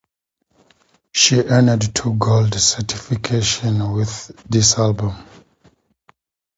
She 1.11 1.39
earned 1.41 1.93
two 1.93 2.15
gold 2.15 2.53
certifications 2.53 3.93
with 3.95 4.35
this 4.49 4.75
album. 4.79 5.15